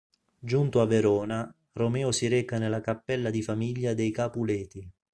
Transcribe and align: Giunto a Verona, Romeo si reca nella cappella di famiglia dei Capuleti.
Giunto 0.39 0.81
a 0.81 0.87
Verona, 0.87 1.55
Romeo 1.73 2.11
si 2.11 2.27
reca 2.27 2.57
nella 2.57 2.81
cappella 2.81 3.29
di 3.29 3.43
famiglia 3.43 3.93
dei 3.93 4.09
Capuleti. 4.09 4.89